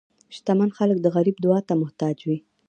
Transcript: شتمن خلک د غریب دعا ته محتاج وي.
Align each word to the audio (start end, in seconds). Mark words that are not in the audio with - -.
شتمن 0.35 0.69
خلک 0.77 0.97
د 1.01 1.05
غریب 1.15 1.35
دعا 1.43 1.59
ته 1.67 1.73
محتاج 1.81 2.15
وي. 2.27 2.37